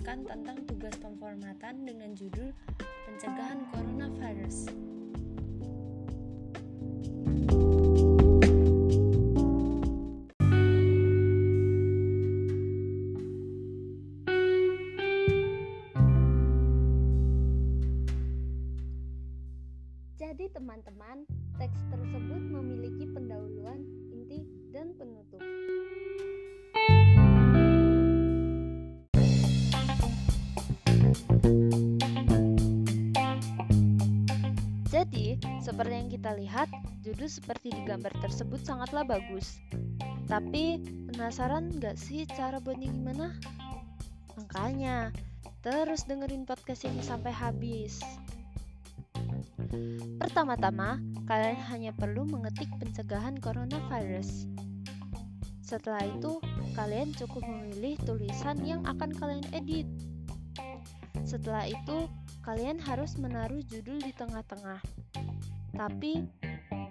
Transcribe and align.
tulisan 0.00 0.24
dengan 1.84 2.10
judul 2.16 2.56
Pencegahan 3.04 3.60
Coronavirus. 3.68 4.72
Jadi 20.16 20.48
teman-teman, 20.56 21.28
teks 21.60 21.80
tersebut 21.92 22.42
memiliki 22.48 23.04
pendahuluan, 23.12 23.84
inti, 24.08 24.48
dan 24.72 24.96
penutup. 24.96 25.59
Seperti 35.80 35.96
yang 35.96 36.12
kita 36.12 36.30
lihat, 36.36 36.68
judul 37.00 37.24
seperti 37.24 37.72
di 37.72 37.88
gambar 37.88 38.12
tersebut 38.20 38.60
sangatlah 38.60 39.00
bagus. 39.00 39.56
Tapi, 40.28 40.76
penasaran 41.08 41.72
nggak 41.72 41.96
sih 41.96 42.28
cara 42.28 42.60
buatnya 42.60 42.92
gimana? 42.92 43.32
Makanya, 44.36 45.08
terus 45.64 46.04
dengerin 46.04 46.44
podcast 46.44 46.84
ini 46.84 47.00
sampai 47.00 47.32
habis. 47.32 47.96
Pertama-tama, 50.20 51.00
kalian 51.24 51.56
hanya 51.72 51.96
perlu 51.96 52.28
mengetik 52.28 52.68
pencegahan 52.76 53.40
coronavirus. 53.40 54.52
Setelah 55.64 56.04
itu, 56.04 56.44
kalian 56.76 57.16
cukup 57.16 57.40
memilih 57.48 57.96
tulisan 58.04 58.60
yang 58.68 58.84
akan 58.84 59.16
kalian 59.16 59.48
edit. 59.56 59.88
Setelah 61.24 61.64
itu, 61.64 62.04
kalian 62.44 62.76
harus 62.84 63.16
menaruh 63.16 63.64
judul 63.64 63.96
di 63.96 64.12
tengah-tengah. 64.12 64.99
Tapi, 65.80 66.28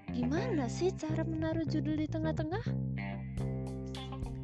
gimana 0.10 0.66
sih 0.66 0.90
cara 0.90 1.22
menaruh 1.22 1.62
judul 1.62 1.94
di 1.94 2.10
tengah-tengah? 2.10 2.66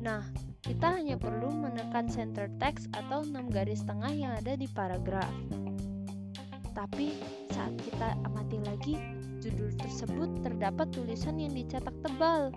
Nah, 0.05 0.21
kita 0.61 1.01
hanya 1.01 1.17
perlu 1.17 1.49
menekan 1.49 2.05
center 2.05 2.45
text 2.61 2.85
atau 2.93 3.25
6 3.25 3.49
garis 3.49 3.81
tengah 3.81 4.13
yang 4.13 4.38
ada 4.38 4.53
di 4.53 4.69
paragraf. 4.69 5.33
Tapi 6.77 7.17
saat 7.49 7.73
kita 7.89 8.21
amati 8.21 8.61
lagi, 8.69 9.01
judul 9.41 9.73
tersebut 9.81 10.29
terdapat 10.45 10.93
tulisan 10.93 11.41
yang 11.41 11.49
dicetak 11.49 11.97
tebal. 12.05 12.53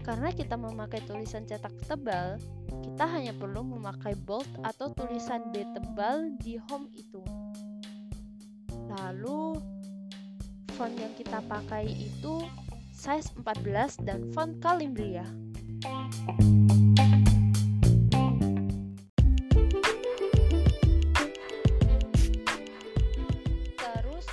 Karena 0.00 0.32
kita 0.32 0.56
memakai 0.56 1.04
tulisan 1.04 1.44
cetak 1.44 1.76
tebal, 1.84 2.40
kita 2.80 3.04
hanya 3.12 3.36
perlu 3.36 3.60
memakai 3.60 4.16
bold 4.24 4.48
atau 4.64 4.88
tulisan 4.96 5.52
B 5.52 5.68
tebal 5.76 6.32
di 6.40 6.56
home 6.56 6.88
itu. 6.96 7.20
Lalu, 8.88 9.71
font 10.72 10.96
yang 10.96 11.12
kita 11.12 11.44
pakai 11.44 11.84
itu 11.84 12.40
size 12.96 13.28
14 13.44 14.08
dan 14.08 14.24
font 14.32 14.56
Calimbria. 14.64 15.28
Terus, 23.76 24.26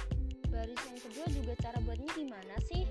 baris 0.47 0.81
yang 0.87 0.99
kedua 1.03 1.27
juga 1.27 1.53
cara 1.59 1.77
buatnya 1.83 2.11
gimana 2.15 2.55
sih? 2.71 2.87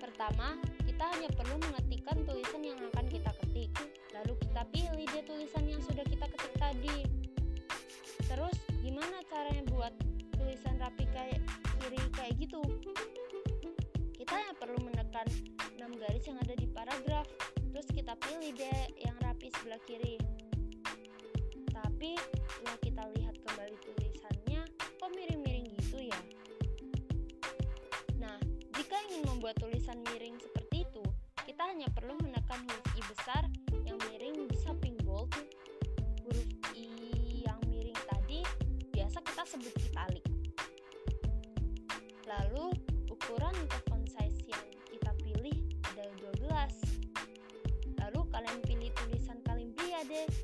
Pertama, 0.00 0.56
kita 0.88 1.04
hanya 1.12 1.28
perlu 1.36 1.60
mengetikkan 1.60 2.16
tulisan 2.24 2.64
yang 2.64 2.80
akan 2.96 3.06
kita 3.12 3.30
ketik. 3.44 3.70
Lalu 4.16 4.32
kita 4.40 4.62
pilih 4.72 5.04
dia 5.04 5.22
tulisan 5.28 5.64
yang 5.68 5.84
sudah 5.84 6.04
kita 6.08 6.24
ketik 6.32 6.54
tadi. 6.56 6.96
Terus, 8.24 8.56
sebelah 19.70 19.86
kiri. 19.86 20.18
Tapi, 21.70 22.18
setelah 22.50 22.78
kita 22.82 23.02
lihat 23.14 23.38
kembali 23.38 23.78
tulisannya, 23.78 24.66
kok 24.98 25.10
miring-miring 25.14 25.70
gitu 25.78 26.10
ya? 26.10 26.20
Nah, 28.18 28.34
jika 28.74 28.98
ingin 29.06 29.30
membuat 29.30 29.62
tulisan 29.62 30.02
miring 30.10 30.34
seperti 30.42 30.82
itu, 30.90 31.06
kita 31.46 31.70
hanya 31.70 31.86
perlu 31.94 32.18
menekan 32.18 32.66
huruf 32.66 32.88
I 32.98 33.02
besar 33.14 33.46
yang 33.86 33.94
miring 34.10 34.50
di 34.50 34.58
samping 34.58 34.98
bold. 35.06 35.30
Huruf 36.26 36.50
I 36.74 36.90
yang 37.46 37.62
miring 37.70 38.00
tadi 38.10 38.42
biasa 38.90 39.22
kita 39.22 39.46
sebut 39.46 39.74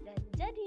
dan 0.04 0.20
jadi. 0.40 0.66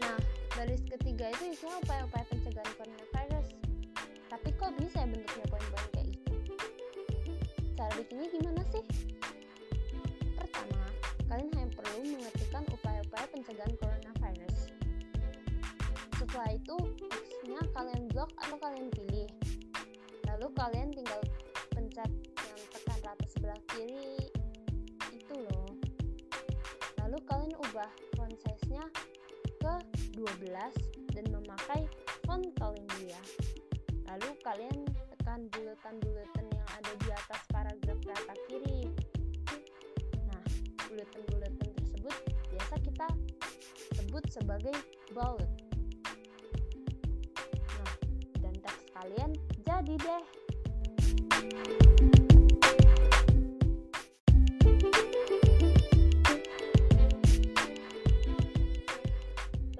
Nah, 0.00 0.18
baris 0.56 0.82
ketiga 0.88 1.26
itu 1.36 1.44
isinya 1.52 1.76
upaya-upaya 1.84 2.24
pencegahan 2.32 2.72
coronavirus. 2.78 3.48
Tapi 4.28 4.48
kok 4.56 4.72
bisa 4.80 5.00
ya 5.02 5.06
bentuknya 5.08 5.46
poin-poin 5.48 5.88
kayak 5.92 6.08
itu? 6.12 6.32
Cara 7.76 7.92
bikinnya 7.96 8.28
gimana 8.32 8.62
sih? 8.72 8.84
Pertama, 10.36 10.84
kalian 11.28 11.48
hanya 11.52 11.68
perlu 11.76 12.00
mengetikkan 12.16 12.64
upaya-upaya 12.72 13.26
pencegahan 13.32 13.74
coronavirus. 13.80 14.58
Setelah 16.18 16.50
itu, 16.52 16.76
teksnya 17.08 17.62
kalian 17.72 18.02
blok 18.12 18.30
atau 18.36 18.56
kalian 18.60 18.90
pilih. 18.92 19.28
Lalu 20.38 20.54
kalian 20.54 20.94
tinggal 20.94 21.18
pencet 21.74 22.06
yang 22.30 22.62
tekan 22.70 22.98
rata 23.02 23.26
sebelah 23.26 23.58
kiri 23.74 24.30
itu 25.10 25.34
loh. 25.34 25.74
Lalu 27.02 27.18
kalian 27.26 27.58
ubah 27.58 27.90
font 28.14 28.30
size-nya 28.46 28.86
ke 29.58 29.74
12 30.14 30.46
dan 31.10 31.26
memakai 31.34 31.90
font 32.22 32.46
Calimbria. 32.54 33.18
Lalu 34.06 34.30
kalian 34.46 34.86
tekan 35.10 35.50
bulatan-bulatan 35.50 36.46
yang 36.54 36.68
ada 36.70 36.92
di 37.02 37.10
atas 37.10 37.42
paragraf 37.50 37.98
rata 38.06 38.34
kiri. 38.46 38.94
Nah, 40.22 40.44
bulatan-bulatan 40.86 41.66
tersebut 41.82 42.14
biasa 42.54 42.74
kita 42.86 43.08
sebut 43.98 44.22
sebagai 44.30 44.78
bullet. 45.10 45.50
Nah, 47.74 47.94
dan 48.38 48.54
teks 48.62 48.86
kalian 48.94 49.34
jadi 49.88 50.04
deh. 50.04 50.24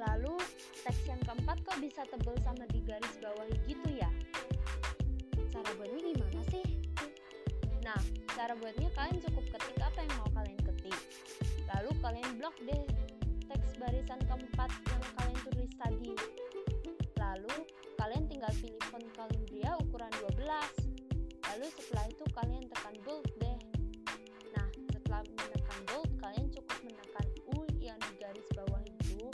Lalu, 0.00 0.34
teks 0.80 1.04
yang 1.04 1.20
keempat 1.28 1.60
kok 1.60 1.76
bisa 1.84 2.08
tebel 2.08 2.32
sama 2.40 2.64
di 2.72 2.80
garis 2.88 3.20
bawah 3.20 3.44
gitu 3.68 3.88
ya? 3.92 4.08
Cara 5.52 5.70
buatnya 5.76 6.00
gimana 6.00 6.40
sih? 6.48 6.64
Nah, 7.84 8.00
cara 8.32 8.56
buatnya 8.56 8.88
kalian 8.96 9.20
cukup 9.28 9.44
ketik 9.60 9.76
apa 9.76 10.00
yang 10.08 10.14
mau 10.24 10.30
kalian 10.32 10.60
ketik. 10.72 10.96
Lalu 11.76 11.90
kalian 12.00 12.30
blok 12.40 12.56
deh 12.64 12.80
teks 13.44 13.76
barisan 13.76 14.20
keempat 14.24 14.72
yang 14.72 15.04
kalian 15.20 15.38
tulis 15.52 15.72
tadi. 15.76 16.47
Lalu 21.58 21.74
setelah 21.74 22.06
itu 22.06 22.24
kalian 22.38 22.64
tekan 22.70 22.94
bold 23.02 23.26
deh. 23.42 23.58
Nah, 24.54 24.70
setelah 24.94 25.26
menekan 25.26 25.80
bold, 25.90 26.06
kalian 26.22 26.46
cukup 26.54 26.78
menekan 26.86 27.26
U 27.50 27.66
yang 27.82 27.98
di 27.98 28.14
garis 28.14 28.46
bawah 28.54 28.78
itu 28.86 29.26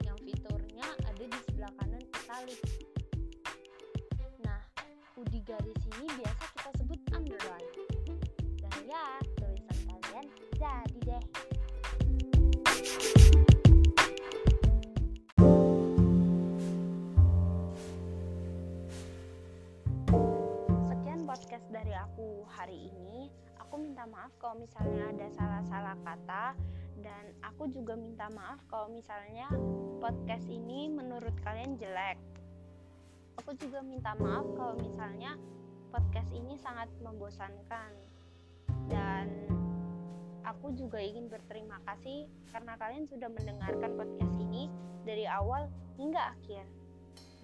yang 0.00 0.16
fiturnya 0.24 0.88
ada 1.04 1.20
di 1.20 1.38
sebelah 1.44 1.68
kanan 1.76 2.00
italic. 2.00 2.56
Nah, 4.40 4.64
U 5.20 5.22
di 5.28 5.44
garis 5.44 5.76
ini 6.00 6.08
biasa 6.16 6.35
hari 22.66 22.90
ini. 22.90 23.30
Aku 23.62 23.78
minta 23.78 24.02
maaf 24.10 24.34
kalau 24.42 24.58
misalnya 24.58 25.14
ada 25.14 25.30
salah-salah 25.38 25.94
kata 26.02 26.58
dan 26.98 27.30
aku 27.38 27.70
juga 27.70 27.94
minta 27.94 28.26
maaf 28.34 28.58
kalau 28.66 28.90
misalnya 28.90 29.46
podcast 30.02 30.50
ini 30.50 30.90
menurut 30.90 31.30
kalian 31.46 31.78
jelek. 31.78 32.18
Aku 33.38 33.54
juga 33.54 33.86
minta 33.86 34.18
maaf 34.18 34.42
kalau 34.58 34.74
misalnya 34.82 35.38
podcast 35.94 36.34
ini 36.34 36.58
sangat 36.58 36.90
membosankan. 37.06 37.94
Dan 38.90 39.46
aku 40.42 40.74
juga 40.74 40.98
ingin 40.98 41.30
berterima 41.30 41.78
kasih 41.86 42.26
karena 42.50 42.74
kalian 42.74 43.06
sudah 43.06 43.30
mendengarkan 43.30 43.94
podcast 43.94 44.34
ini 44.42 44.66
dari 45.06 45.22
awal 45.30 45.70
hingga 45.94 46.34
akhir. 46.34 46.66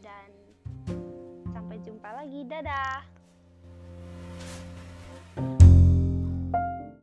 Dan 0.03 0.35
sampai 1.55 1.79
jumpa 1.79 2.11
lagi. 2.11 2.43
Dadah. 2.43 3.22